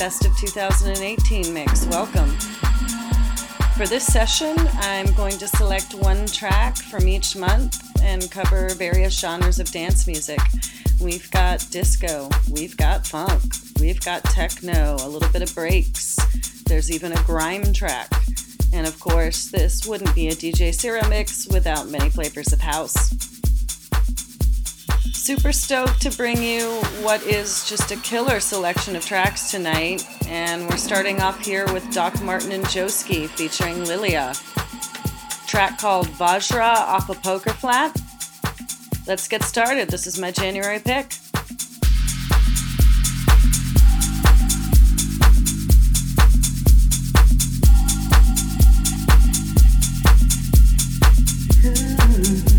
best 0.00 0.24
of 0.24 0.34
2018 0.38 1.52
mix. 1.52 1.84
Welcome. 1.88 2.30
For 3.76 3.86
this 3.86 4.06
session, 4.06 4.56
I'm 4.76 5.12
going 5.12 5.36
to 5.36 5.46
select 5.46 5.92
one 5.92 6.24
track 6.24 6.74
from 6.78 7.06
each 7.06 7.36
month 7.36 7.76
and 8.02 8.30
cover 8.30 8.70
various 8.70 9.20
genres 9.20 9.60
of 9.60 9.70
dance 9.70 10.06
music. 10.06 10.38
We've 11.02 11.30
got 11.30 11.66
disco, 11.70 12.30
we've 12.50 12.78
got 12.78 13.06
funk, 13.06 13.42
we've 13.78 14.00
got 14.00 14.24
techno, 14.24 14.96
a 15.00 15.06
little 15.06 15.28
bit 15.28 15.42
of 15.42 15.54
breaks. 15.54 16.16
There's 16.64 16.90
even 16.90 17.12
a 17.12 17.22
grime 17.24 17.74
track. 17.74 18.08
And 18.72 18.86
of 18.86 18.98
course, 19.00 19.50
this 19.50 19.86
wouldn't 19.86 20.14
be 20.14 20.28
a 20.28 20.32
DJ 20.32 20.72
Zero 20.72 21.06
mix 21.10 21.46
without 21.46 21.90
many 21.90 22.08
flavors 22.08 22.54
of 22.54 22.60
house. 22.60 23.29
Super 25.20 25.52
stoked 25.52 26.00
to 26.00 26.10
bring 26.16 26.42
you 26.42 26.80
what 27.02 27.22
is 27.24 27.68
just 27.68 27.92
a 27.92 27.96
killer 27.96 28.40
selection 28.40 28.96
of 28.96 29.04
tracks 29.04 29.50
tonight. 29.50 30.02
And 30.26 30.66
we're 30.66 30.78
starting 30.78 31.20
off 31.20 31.44
here 31.44 31.70
with 31.74 31.88
Doc 31.92 32.22
Martin 32.22 32.52
and 32.52 32.64
Joeski 32.64 33.28
featuring 33.28 33.84
Lilia. 33.84 34.32
Track 35.46 35.78
called 35.78 36.06
Vajra 36.08 36.74
off 36.74 37.10
a 37.10 37.12
of 37.12 37.22
poker 37.22 37.52
flat. 37.52 37.94
Let's 39.06 39.28
get 39.28 39.42
started. 39.42 39.90
This 39.90 40.06
is 40.06 40.18
my 40.18 40.30
January 40.30 40.78
pick. 40.78 41.10
Mm-hmm. 51.60 52.49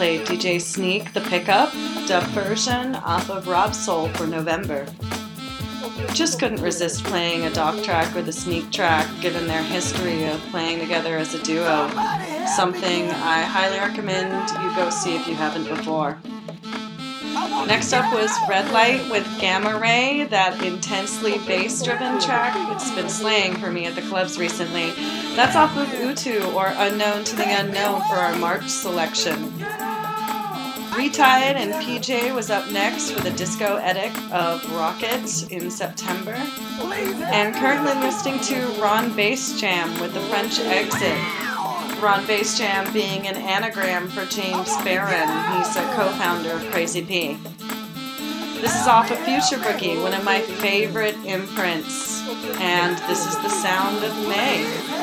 Played 0.00 0.26
DJ 0.26 0.58
Sneak, 0.58 1.12
the 1.12 1.20
pickup, 1.20 1.70
dub 2.06 2.22
version 2.30 2.94
off 2.94 3.28
of 3.28 3.44
Robsoul 3.44 4.10
for 4.16 4.26
November. 4.26 4.86
Just 6.14 6.40
couldn't 6.40 6.62
resist 6.62 7.04
playing 7.04 7.44
a 7.44 7.50
doc 7.50 7.84
track 7.84 8.16
or 8.16 8.22
the 8.22 8.32
sneak 8.32 8.72
track 8.72 9.06
given 9.20 9.46
their 9.46 9.62
history 9.62 10.24
of 10.24 10.40
playing 10.46 10.80
together 10.80 11.18
as 11.18 11.34
a 11.34 11.42
duo. 11.42 11.86
Something 12.56 13.10
I 13.10 13.42
highly 13.42 13.78
recommend 13.78 14.48
you 14.62 14.74
go 14.74 14.88
see 14.88 15.16
if 15.16 15.28
you 15.28 15.34
haven't 15.34 15.68
before. 15.68 16.18
Next 17.66 17.92
up 17.92 18.10
was 18.14 18.30
Redlight 18.48 19.10
with 19.10 19.26
Gamma 19.38 19.78
Ray, 19.78 20.24
that 20.30 20.64
intensely 20.64 21.36
bass 21.46 21.82
driven 21.82 22.18
track. 22.18 22.54
It's 22.74 22.90
been 22.92 23.10
slaying 23.10 23.54
for 23.56 23.70
me 23.70 23.84
at 23.84 23.94
the 23.96 24.02
clubs 24.08 24.38
recently. 24.38 24.92
That's 25.36 25.56
off 25.56 25.76
of 25.76 25.88
UTTU 25.88 26.54
or 26.54 26.68
Unknown 26.68 27.24
to 27.24 27.36
the 27.36 27.44
Unknown 27.44 28.00
for 28.08 28.16
our 28.16 28.34
March 28.36 28.66
selection. 28.66 29.49
Re-Tide 30.96 31.56
and 31.56 31.84
P-Jay 31.84 32.32
was 32.32 32.50
up 32.50 32.70
next 32.70 33.12
for 33.12 33.20
the 33.20 33.30
disco 33.30 33.76
edit 33.76 34.16
of 34.32 34.68
Rock 34.72 35.02
It 35.02 35.50
in 35.50 35.70
September. 35.70 36.32
And 36.32 37.54
currently 37.54 37.94
listening 37.94 38.40
to 38.40 38.66
Ron 38.80 39.10
Basejam 39.12 40.00
with 40.00 40.14
the 40.14 40.20
French 40.22 40.58
Exit. 40.58 41.16
Ron 42.02 42.24
Basejam 42.24 42.92
being 42.92 43.26
an 43.28 43.36
anagram 43.36 44.08
for 44.08 44.24
James 44.26 44.74
Baron. 44.78 45.28
He's 45.58 45.76
a 45.76 45.82
co 45.94 46.10
founder 46.18 46.52
of 46.52 46.70
Crazy 46.70 47.02
P. 47.02 47.38
This 48.60 48.78
is 48.78 48.86
off 48.86 49.10
of 49.10 49.18
Futureboogie, 49.18 50.02
one 50.02 50.12
of 50.12 50.24
my 50.24 50.40
favorite 50.40 51.16
imprints. 51.24 52.20
And 52.58 52.98
this 53.08 53.26
is 53.26 53.36
the 53.36 53.48
sound 53.48 54.04
of 54.04 54.14
May. 54.28 54.99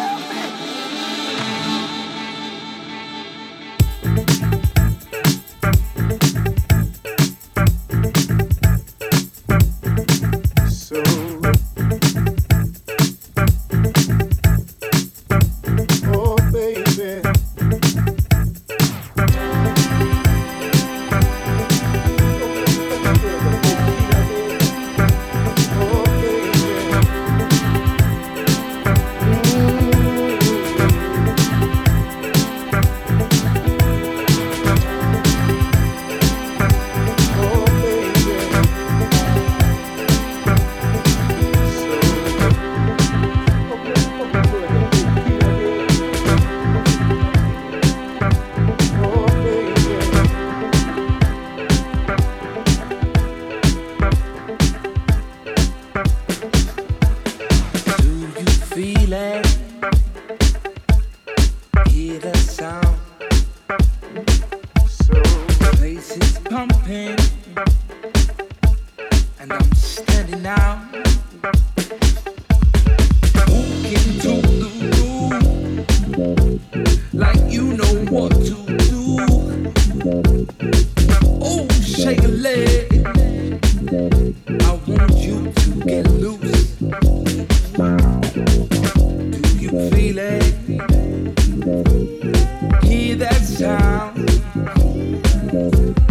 Bye. 95.58 96.07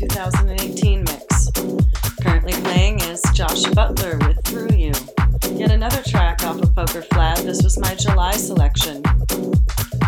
2018 0.00 1.04
mix. 1.04 1.50
Currently 2.22 2.52
playing 2.62 3.00
is 3.00 3.22
Josh 3.34 3.64
Butler 3.66 4.16
with 4.18 4.42
Through 4.44 4.74
You. 4.74 4.92
Yet 5.52 5.70
another 5.70 6.02
track 6.02 6.42
off 6.42 6.60
of 6.60 6.74
Poker 6.74 7.02
Flat. 7.02 7.38
This 7.38 7.62
was 7.62 7.78
my 7.78 7.94
July 7.94 8.32
selection. 8.32 9.02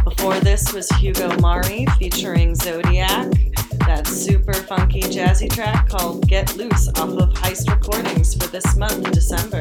Before 0.04 0.40
this 0.40 0.72
was 0.72 0.88
Hugo 0.90 1.36
Mari 1.40 1.86
featuring 1.98 2.54
Zodiac, 2.54 3.30
that 3.86 4.06
super 4.06 4.54
funky 4.54 5.02
jazzy 5.02 5.50
track 5.50 5.88
called 5.88 6.26
Get 6.26 6.56
Loose 6.56 6.88
off 6.88 7.10
of 7.10 7.34
Heist 7.34 7.70
Recordings 7.70 8.34
for 8.34 8.46
this 8.50 8.76
month, 8.76 9.12
December. 9.12 9.60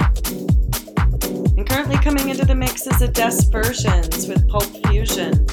And 1.57 1.67
currently 1.67 1.97
coming 1.97 2.29
into 2.29 2.45
the 2.45 2.55
mix 2.55 2.87
is 2.87 3.01
Adesse 3.01 3.43
Versions 3.49 4.27
with 4.27 4.47
Pulp 4.47 4.63
Fusion, 4.87 5.45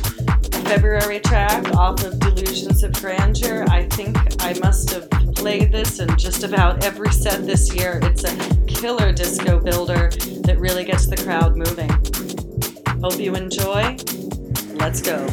February 0.68 1.18
track 1.20 1.66
off 1.76 2.04
of 2.04 2.20
Delusions 2.20 2.82
of 2.82 2.92
Grandeur. 2.92 3.64
I 3.70 3.84
think 3.84 4.18
I 4.44 4.52
must 4.62 4.90
have 4.90 5.08
played 5.34 5.72
this 5.72 5.98
in 5.98 6.14
just 6.18 6.44
about 6.44 6.84
every 6.84 7.10
set 7.10 7.46
this 7.46 7.74
year. 7.74 8.00
It's 8.02 8.24
a 8.24 8.36
killer 8.66 9.10
disco 9.10 9.58
builder 9.60 10.10
that 10.42 10.56
really 10.58 10.84
gets 10.84 11.06
the 11.06 11.16
crowd 11.16 11.56
moving. 11.56 11.88
Hope 13.00 13.18
you 13.18 13.34
enjoy. 13.34 13.96
Let's 14.74 15.00
go. 15.00 15.26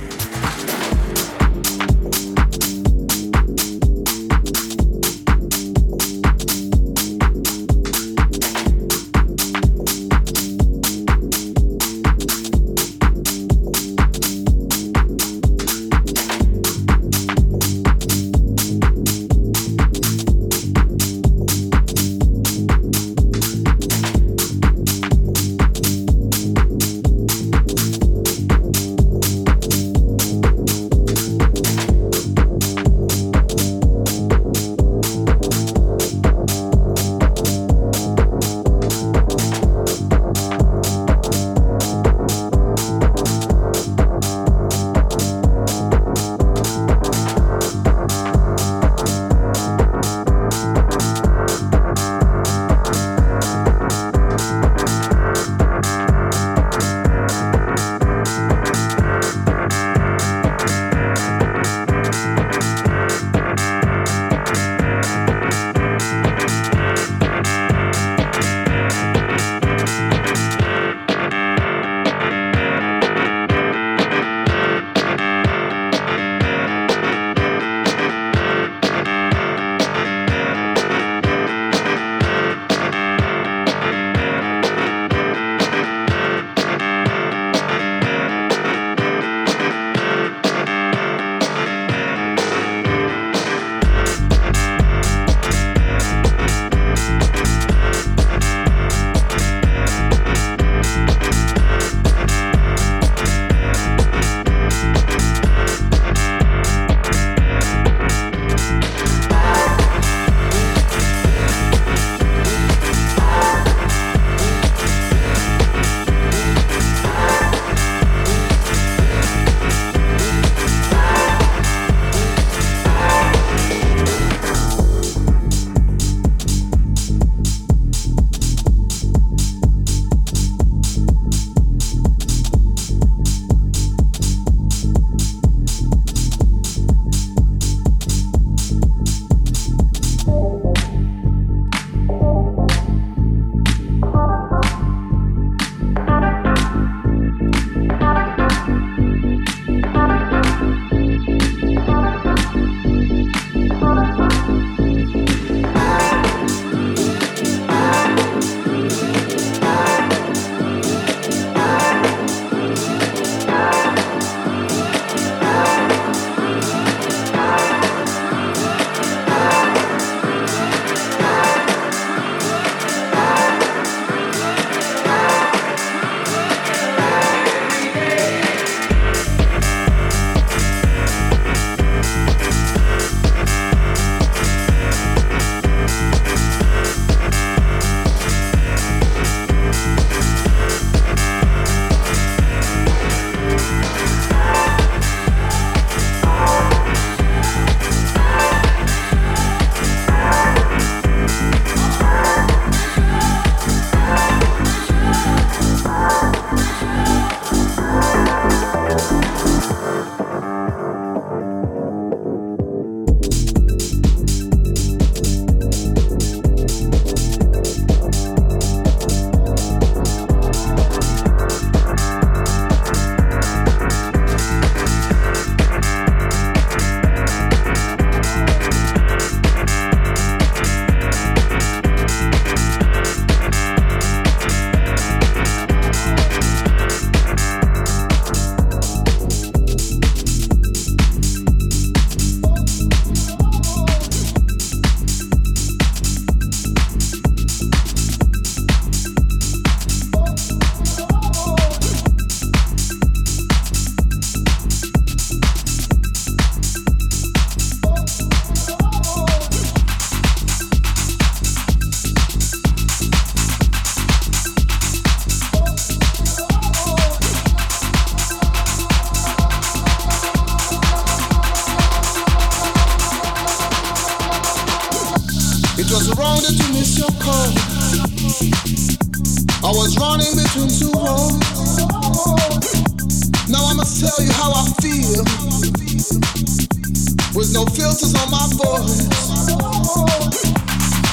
filters 287.85 288.15
on 288.15 288.31
my 288.31 288.47
voice. 288.57 289.05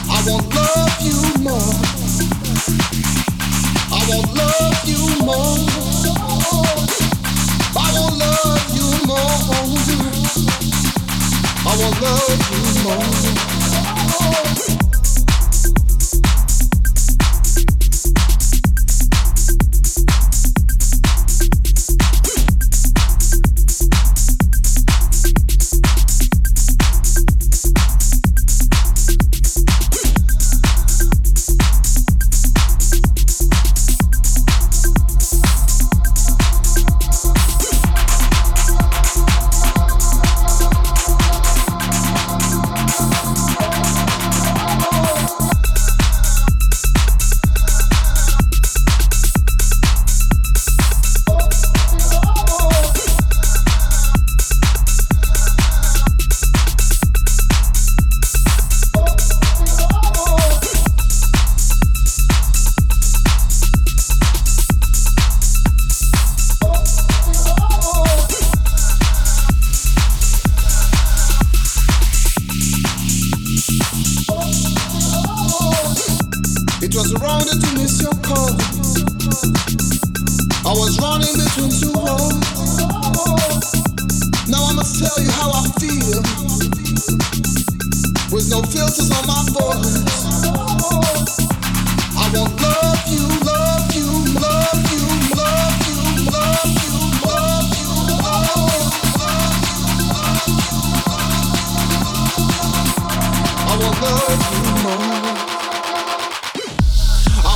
I 0.09 0.25
won't 0.27 0.49
love 0.55 0.97
you 1.03 1.19
more. 1.45 1.75
I 3.93 4.01
won't 4.09 4.33
love 4.33 4.81
you 4.89 5.03
more. 5.21 5.59
I 7.77 7.89
won't 7.95 8.17
love 8.25 8.65
you 8.73 8.89
more. 9.07 9.43
I 11.69 11.73
won't 11.77 11.99
love 12.01 12.41
you 12.53 12.63
more. 12.85 13.13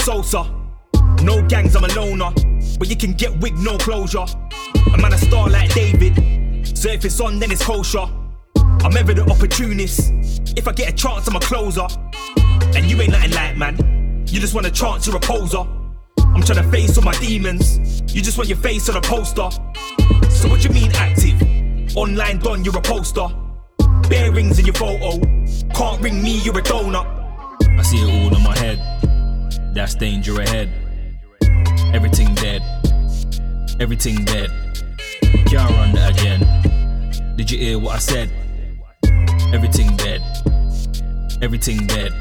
Sosa. 0.00 0.50
No 1.22 1.46
gangs, 1.46 1.76
I'm 1.76 1.84
a 1.84 1.88
loner. 1.88 2.32
But 2.78 2.88
you 2.88 2.96
can 2.96 3.12
get 3.12 3.38
wig, 3.40 3.56
no 3.58 3.76
closure. 3.76 4.24
A 4.94 4.98
man 4.98 5.12
a 5.12 5.18
star 5.18 5.48
like 5.48 5.72
David. 5.74 6.16
So 6.76 6.88
if 6.88 7.04
it's 7.04 7.20
on, 7.20 7.38
then 7.38 7.52
it's 7.52 7.62
kosher. 7.64 8.06
I'm 8.56 8.96
ever 8.96 9.12
the 9.12 9.30
opportunist. 9.30 10.12
If 10.56 10.66
I 10.66 10.72
get 10.72 10.88
a 10.88 10.96
chance, 10.96 11.28
I'm 11.28 11.36
a 11.36 11.40
closer. 11.40 11.86
And 12.74 12.90
you 12.90 13.00
ain't 13.02 13.12
nothing 13.12 13.32
like 13.32 13.56
man. 13.56 14.24
You 14.26 14.40
just 14.40 14.54
want 14.54 14.66
a 14.66 14.70
chance, 14.70 15.06
you're 15.06 15.16
a 15.16 15.20
poser. 15.20 15.64
I'm 16.18 16.42
trying 16.42 16.64
to 16.64 16.70
face 16.70 16.96
all 16.96 17.04
my 17.04 17.12
demons. 17.18 18.00
You 18.14 18.22
just 18.22 18.38
want 18.38 18.48
your 18.48 18.58
face 18.58 18.88
on 18.88 18.96
a 18.96 19.02
poster. 19.02 19.50
So 20.30 20.48
what 20.48 20.64
you 20.64 20.70
mean 20.70 20.90
active? 20.94 21.42
Online 21.96 22.38
done, 22.38 22.64
you're 22.64 22.78
a 22.78 22.80
poster. 22.80 23.26
Bearings 24.08 24.58
in 24.58 24.64
your 24.64 24.74
photo. 24.74 25.18
Can't 25.74 26.00
ring 26.00 26.22
me, 26.22 26.38
you're 26.38 26.58
a 26.58 26.62
donut. 26.62 27.06
I 27.78 27.82
see 27.82 27.98
it 27.98 28.04
all 28.04 28.34
in 28.34 28.42
my 28.42 28.56
head. 28.56 28.99
That's 29.72 29.94
danger 29.94 30.40
ahead. 30.40 30.68
Everything 31.94 32.34
dead. 32.34 32.62
Everything 33.78 34.24
dead. 34.24 34.50
Can't 35.46 35.70
run 35.70 35.92
that 35.92 36.18
again. 36.18 37.36
Did 37.36 37.50
you 37.50 37.58
hear 37.58 37.78
what 37.78 37.94
I 37.94 37.98
said? 37.98 38.30
Everything 39.54 39.96
dead. 39.96 40.22
Everything 41.40 41.86
dead. 41.86 42.12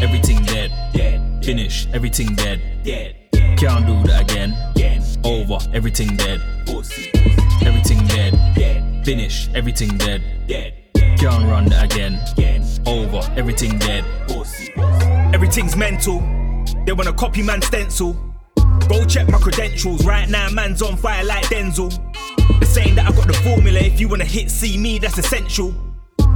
Everything 0.00 0.42
dead. 0.44 0.70
Finish. 1.44 1.88
Everything 1.92 2.34
dead. 2.36 2.60
Can't 3.58 3.84
do 3.86 4.02
that 4.04 4.22
again. 4.30 4.56
Over. 5.24 5.58
Everything 5.74 6.16
dead. 6.16 6.40
Everything 7.66 8.06
dead. 8.06 9.04
Finish. 9.04 9.48
Everything 9.54 9.98
dead. 9.98 10.22
Dead. 10.46 10.74
Can't 11.18 11.44
run 11.50 11.64
that 11.66 11.92
again. 11.92 12.20
Over. 12.86 13.28
Everything 13.36 13.76
dead. 13.78 14.04
Everything's 15.38 15.76
mental. 15.76 16.18
They 16.84 16.90
wanna 16.90 17.12
copy 17.12 17.44
man 17.44 17.62
stencil. 17.62 18.16
Go 18.88 19.04
check 19.06 19.28
my 19.28 19.38
credentials. 19.38 20.04
Right 20.04 20.28
now, 20.28 20.50
man's 20.50 20.82
on 20.82 20.96
fire 20.96 21.24
like 21.24 21.44
Denzel. 21.44 21.90
They're 22.58 22.68
saying 22.68 22.96
that 22.96 23.06
I 23.08 23.12
got 23.14 23.28
the 23.28 23.34
formula. 23.34 23.78
If 23.78 24.00
you 24.00 24.08
wanna 24.08 24.24
hit, 24.24 24.50
see 24.50 24.76
me, 24.76 24.98
that's 24.98 25.16
essential. 25.16 25.72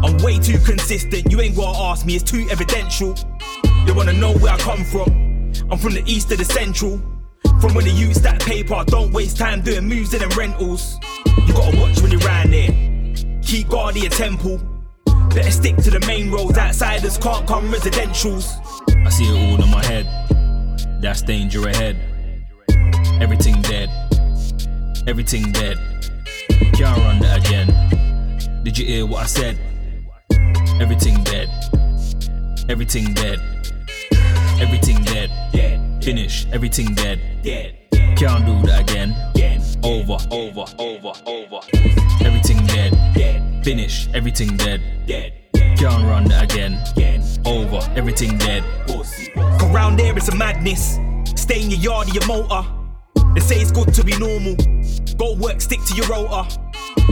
I'm 0.05 0.17
way 0.19 0.39
too 0.39 0.57
consistent. 0.61 1.33
You 1.33 1.41
ain't 1.41 1.57
gotta 1.57 1.77
ask 1.77 2.07
me, 2.07 2.15
it's 2.15 2.23
too 2.23 2.47
evidential. 2.49 3.17
They 3.87 3.91
wanna 3.91 4.13
know 4.13 4.35
where 4.35 4.53
I 4.53 4.59
come 4.59 4.85
from. 4.85 5.09
I'm 5.69 5.79
from 5.79 5.95
the 5.95 6.05
east 6.07 6.29
to 6.29 6.37
the 6.37 6.45
central. 6.45 7.03
From 7.61 7.75
when 7.75 7.85
they 7.85 7.91
use 7.91 8.21
that 8.21 8.41
paper, 8.41 8.85
don't 8.87 9.11
waste 9.11 9.37
time 9.37 9.63
doing 9.63 9.89
moves 9.89 10.13
them 10.13 10.31
rentals. 10.39 11.01
You 11.45 11.53
gotta 11.55 11.77
watch 11.77 12.01
when 12.01 12.13
you're 12.13 12.21
around 12.21 12.53
there. 12.53 12.71
Keep 13.43 13.71
guard 13.71 13.97
of 13.97 14.03
your 14.03 14.13
temple. 14.13 14.61
Better 15.35 15.51
stick 15.51 15.77
to 15.79 15.91
the 15.91 16.01
main 16.07 16.31
roads. 16.31 16.57
Outsiders 16.57 17.19
can't 17.19 17.49
come 17.49 17.73
residentials. 17.73 18.59
I 19.05 19.11
see 19.11 19.25
it 19.25 19.37
all 19.37 19.63
in 19.63 19.71
my 19.71 19.85
head. 19.85 20.07
That's 21.01 21.23
danger 21.23 21.67
ahead. 21.69 21.97
Everything 23.21 23.61
dead. 23.63 23.91
Everything 25.07 25.51
dead. 25.53 25.79
Can't 26.75 26.99
run 26.99 27.19
that 27.21 27.47
again. 27.47 28.63
Did 28.63 28.79
you 28.79 28.87
hear 28.87 29.07
what 29.07 29.25
I 29.25 29.27
said? 29.27 29.59
Everything 30.81 31.23
dead. 31.25 31.49
Everything 32.69 33.13
dead. 33.13 33.41
Everything 34.61 35.03
dead. 35.03 35.31
Dead. 35.53 36.05
Finish. 36.05 36.47
Everything 36.53 36.95
dead. 36.95 37.21
Dead. 37.43 37.77
Can't 38.17 38.47
do 38.47 38.63
that 38.69 38.83
again. 38.89 39.15
Over. 39.85 40.17
Over. 40.31 40.65
Over. 40.79 41.13
Over. 41.27 41.61
Everything 42.25 42.65
dead. 42.67 42.93
Dead. 43.15 43.65
Finish. 43.65 44.09
Everything 44.15 44.57
dead. 44.57 44.81
Dead. 45.07 45.42
Can't 45.77 46.05
run 46.05 46.25
that 46.25 46.45
again. 46.45 46.79
Over. 47.45 47.81
Everything 47.97 48.39
dead. 48.39 48.63
Around 49.63 49.97
there 49.99 50.17
it's 50.17 50.29
a 50.29 50.37
madness. 50.37 50.99
Stay 51.35 51.63
in 51.63 51.71
your 51.71 51.81
yard 51.81 52.09
or 52.09 52.15
your 52.15 52.27
motor. 52.27 52.65
They 53.35 53.41
say 53.41 53.57
it's 53.57 53.73
good 53.73 53.93
to 53.95 54.05
be 54.05 54.17
normal. 54.19 54.55
Go 55.17 55.35
work, 55.35 55.61
stick 55.61 55.81
to 55.87 55.95
your 55.95 56.07
rota. 56.07 56.49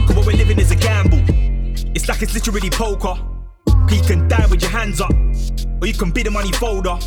Cause 0.07 0.15
what 0.15 0.25
we're 0.25 0.37
living 0.37 0.59
is 0.59 0.71
a 0.71 0.75
gamble. 0.75 1.19
It's 1.95 2.07
like 2.07 2.21
it's 2.21 2.33
literally 2.33 2.69
poker. 2.69 3.19
You 3.89 4.01
can 4.03 4.27
die 4.29 4.47
with 4.49 4.61
your 4.61 4.71
hands 4.71 5.01
up, 5.01 5.11
or 5.81 5.87
you 5.87 5.93
can 5.93 6.11
be 6.11 6.23
the 6.23 6.31
money 6.31 6.51
folder. 6.53 6.97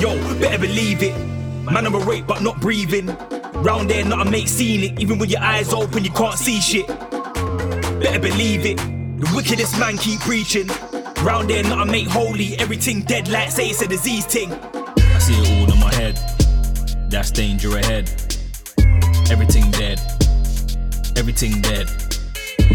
Yo, 0.00 0.16
better 0.40 0.58
believe 0.58 1.02
it. 1.02 1.14
Man, 1.64 1.86
I'm 1.86 1.94
a 1.94 1.98
rape, 1.98 2.26
but 2.26 2.42
not 2.42 2.60
breathing. 2.60 3.08
Round 3.62 3.90
there, 3.90 4.04
not 4.04 4.26
a 4.26 4.30
mate 4.30 4.48
seen 4.48 4.84
it. 4.84 5.00
Even 5.00 5.18
with 5.18 5.30
your 5.30 5.42
eyes 5.42 5.74
open, 5.74 6.04
you 6.04 6.10
can't 6.10 6.38
see 6.38 6.60
shit. 6.60 6.86
Better 6.86 8.20
believe 8.20 8.64
it. 8.64 8.95
The 9.18 9.32
wickedest 9.34 9.78
man 9.78 9.96
keep 9.96 10.20
preaching. 10.20 10.68
Round 11.24 11.48
there, 11.48 11.62
not 11.62 11.88
a 11.88 11.90
mate 11.90 12.06
holy. 12.06 12.54
Everything 12.58 13.00
dead, 13.00 13.28
like 13.28 13.50
say 13.50 13.68
it's 13.68 13.80
a 13.80 13.88
disease 13.88 14.26
thing. 14.26 14.52
I 14.52 15.18
see 15.18 15.32
it 15.32 15.68
all 15.68 15.72
in 15.72 15.80
my 15.80 15.94
head. 15.94 16.16
That's 17.08 17.30
danger 17.30 17.78
ahead. 17.78 18.10
Everything 19.30 19.70
dead. 19.70 20.00
Everything 21.16 21.62
dead. 21.62 21.88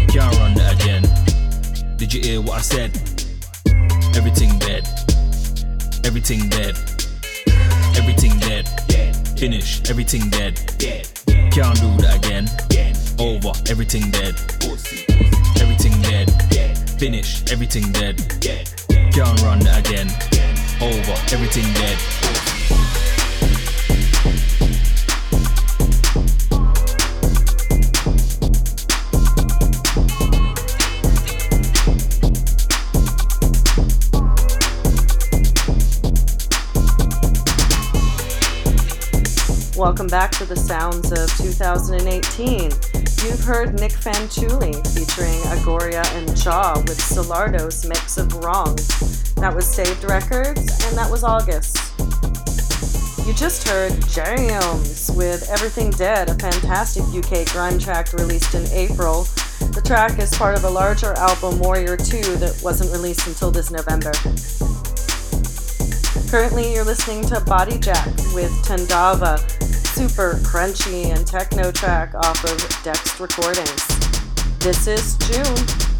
Can't 0.08 0.36
run 0.38 0.54
that 0.54 0.74
again. 0.74 1.96
Did 1.96 2.12
you 2.12 2.20
hear 2.20 2.40
what 2.40 2.58
I 2.58 2.60
said? 2.60 2.90
Everything 4.16 4.58
dead. 4.58 4.88
Everything 6.04 6.48
dead. 6.48 6.76
Everything 7.96 8.36
dead. 8.40 8.66
Finish. 9.38 9.88
Everything 9.88 10.28
dead. 10.30 10.56
Can't 11.52 11.78
do 11.80 11.96
that 12.02 12.16
again. 12.16 12.48
Over. 13.20 13.52
Everything 13.70 14.10
dead. 14.10 14.34
Everything 15.84 16.02
dead. 16.02 16.90
Finish. 16.90 17.42
Everything 17.50 17.90
dead. 17.90 18.16
Can't 18.40 19.42
run 19.42 19.66
again. 19.66 20.06
Over. 20.80 21.16
Everything 21.32 21.64
dead. 21.74 21.98
Welcome 39.76 40.06
back 40.06 40.30
to 40.30 40.44
the 40.44 40.54
sounds 40.54 41.10
of 41.10 41.28
2018. 41.38 42.91
You've 43.24 43.44
heard 43.44 43.78
Nic 43.78 43.92
Fanciulli 43.92 44.74
featuring 44.88 45.38
Agoria 45.54 46.04
and 46.16 46.36
Jaw 46.36 46.74
with 46.88 46.98
Solardo's 46.98 47.86
mix 47.86 48.18
of 48.18 48.34
Wrong. 48.42 48.74
That 49.36 49.52
was 49.54 49.64
Saved 49.64 50.02
Records, 50.02 50.58
and 50.58 50.98
that 50.98 51.08
was 51.08 51.22
August. 51.22 51.76
You 53.24 53.32
just 53.32 53.68
heard 53.68 53.92
Jammz 54.10 55.16
with 55.16 55.48
Everything 55.50 55.90
Dead, 55.92 56.30
a 56.30 56.34
fantastic 56.34 57.04
UK 57.14 57.46
grime 57.52 57.78
track 57.78 58.12
released 58.12 58.56
in 58.56 58.66
April. 58.72 59.22
The 59.70 59.82
track 59.84 60.18
is 60.18 60.30
part 60.34 60.56
of 60.56 60.64
a 60.64 60.70
larger 60.70 61.12
album, 61.12 61.60
Warrior 61.60 61.96
2, 61.96 62.20
that 62.38 62.60
wasn't 62.64 62.90
released 62.90 63.28
until 63.28 63.52
this 63.52 63.70
November. 63.70 64.10
Currently, 66.28 66.74
you're 66.74 66.84
listening 66.84 67.22
to 67.26 67.36
Bodyjack 67.36 68.34
with 68.34 68.50
Tandava, 68.64 69.38
super 69.94 70.34
crunchy 70.42 71.14
and 71.14 71.26
techno 71.26 71.70
track 71.70 72.14
off 72.14 72.42
of 72.44 72.58
DEXT 72.82 73.20
Recordings. 73.20 74.58
This 74.58 74.86
is 74.86 75.16
June. 75.18 75.91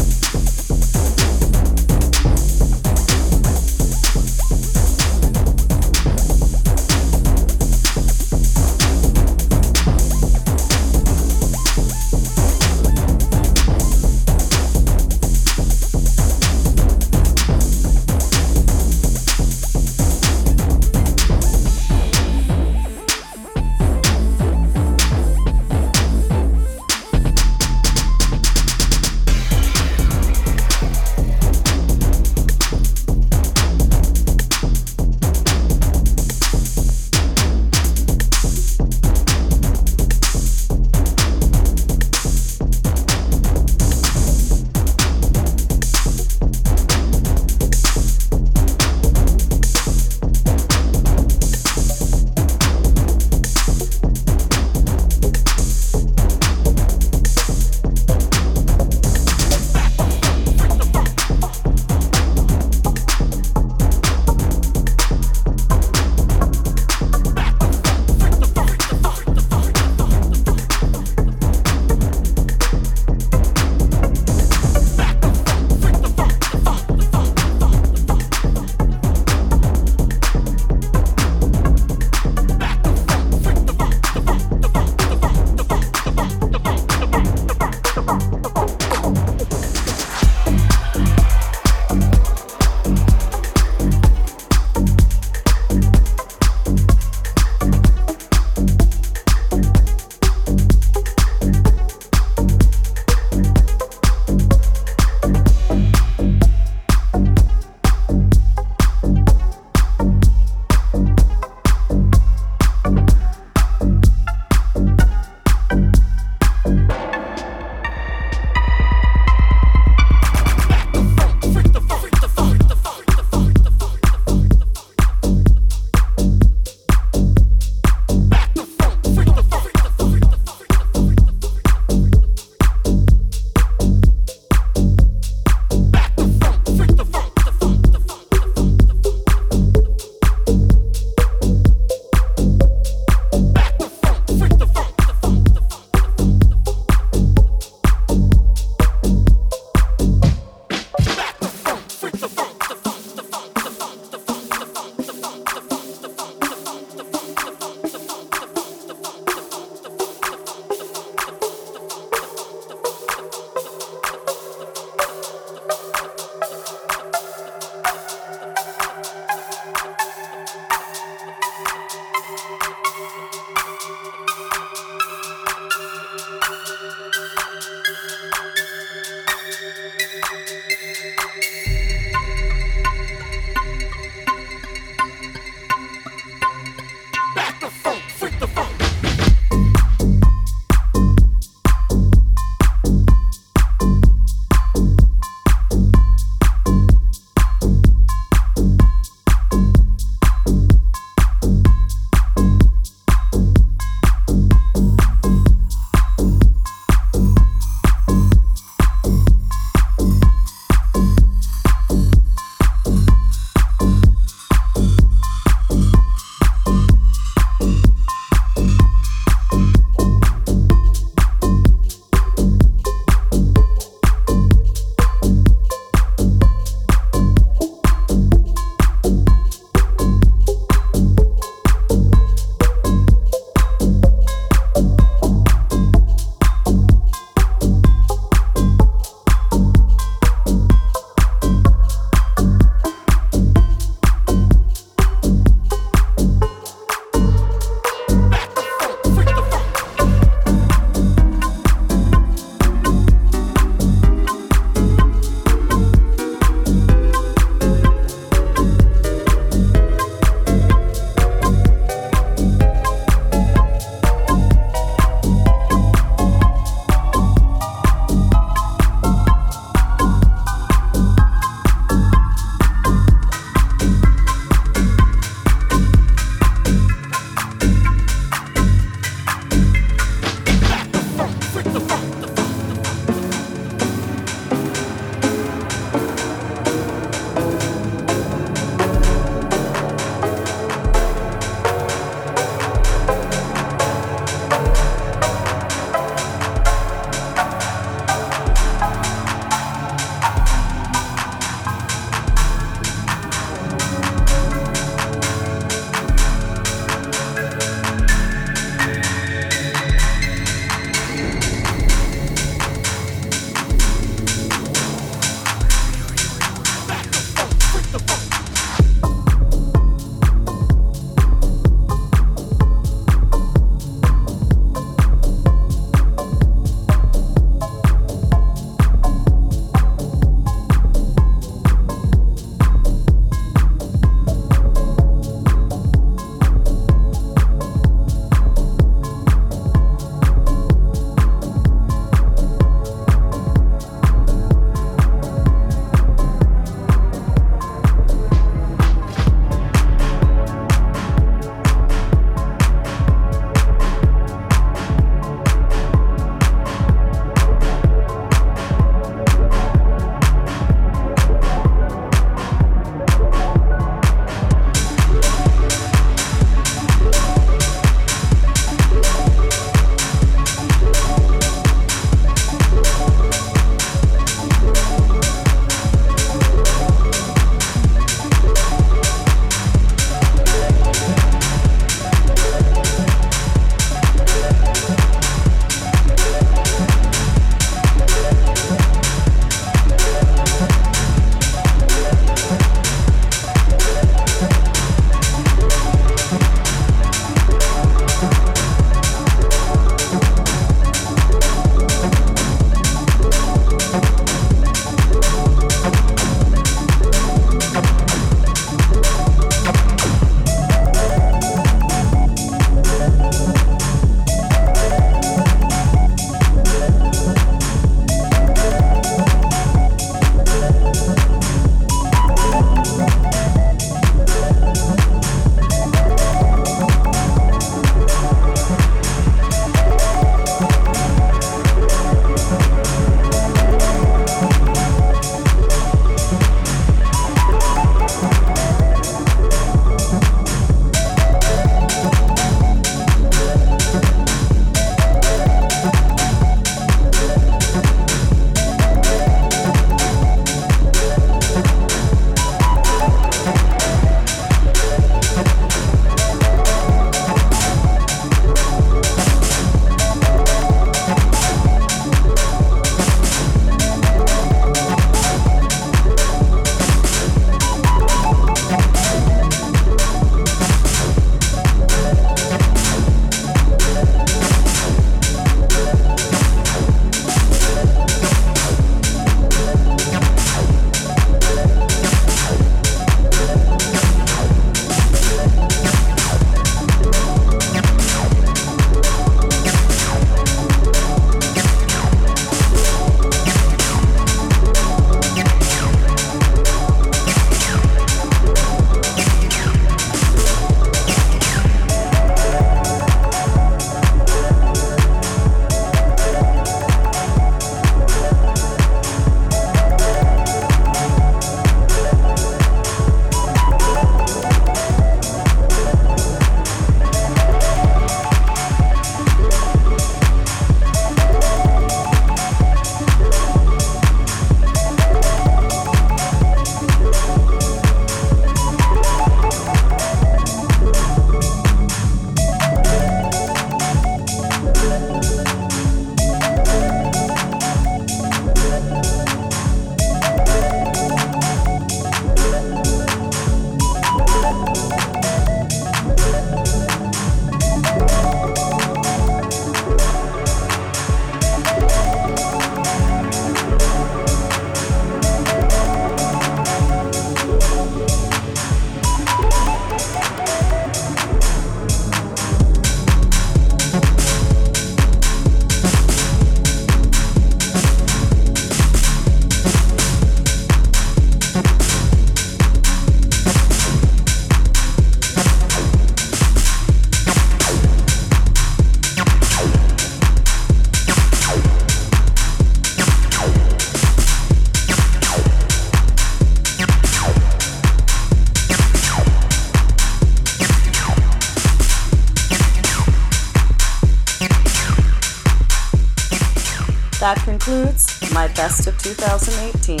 2018. 599.14 600.00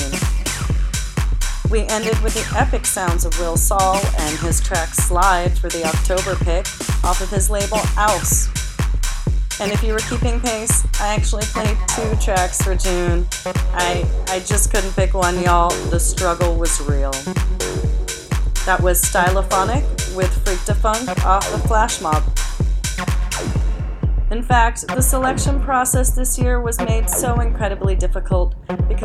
We 1.70 1.82
ended 1.86 2.20
with 2.24 2.34
the 2.34 2.58
epic 2.58 2.84
sounds 2.84 3.24
of 3.24 3.38
Will 3.38 3.56
Saul 3.56 4.00
and 4.18 4.38
his 4.40 4.60
track 4.60 4.94
Slide 4.94 5.56
for 5.56 5.68
the 5.68 5.84
October 5.84 6.34
pick 6.44 6.66
off 7.04 7.20
of 7.20 7.30
his 7.30 7.48
label 7.48 7.78
Aus. 7.96 8.48
And 9.60 9.70
if 9.70 9.84
you 9.84 9.92
were 9.92 10.00
keeping 10.00 10.40
pace, 10.40 10.84
I 11.00 11.14
actually 11.14 11.44
played 11.44 11.76
two 11.86 12.16
tracks 12.16 12.60
for 12.60 12.74
June. 12.74 13.28
I, 13.74 14.04
I 14.26 14.40
just 14.40 14.72
couldn't 14.72 14.96
pick 14.96 15.14
one, 15.14 15.40
y'all. 15.40 15.70
The 15.90 16.00
struggle 16.00 16.56
was 16.56 16.80
real. 16.80 17.12
That 18.66 18.80
was 18.82 19.00
Stylophonic 19.00 20.16
with 20.16 20.32
Freak 20.44 20.64
to 20.64 20.72
off 21.24 21.48
the 21.52 21.58
Flashmob. 21.68 22.24
In 24.32 24.42
fact, 24.42 24.88
the 24.88 25.00
selection 25.00 25.60
process 25.60 26.10
this 26.10 26.36
year 26.36 26.60
was 26.60 26.80
made 26.80 27.08
so 27.08 27.40
incredibly 27.40 27.94
difficult 27.94 28.55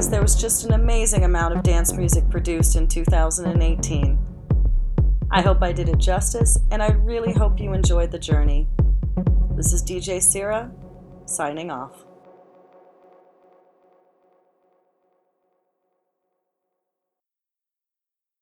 because 0.01 0.09
there 0.09 0.21
was 0.23 0.33
just 0.33 0.65
an 0.65 0.73
amazing 0.73 1.25
amount 1.25 1.55
of 1.55 1.61
dance 1.61 1.93
music 1.93 2.27
produced 2.31 2.75
in 2.75 2.87
2018. 2.87 4.17
I 5.29 5.41
hope 5.43 5.61
I 5.61 5.71
did 5.71 5.89
it 5.89 5.99
justice, 5.99 6.57
and 6.71 6.81
I 6.81 6.93
really 6.93 7.33
hope 7.33 7.59
you 7.59 7.73
enjoyed 7.73 8.09
the 8.09 8.17
journey. 8.17 8.67
This 9.55 9.73
is 9.73 9.83
DJ 9.83 10.19
Sira, 10.19 10.71
signing 11.27 11.69
off. 11.69 12.03